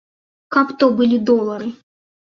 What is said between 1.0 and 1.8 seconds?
былі долары!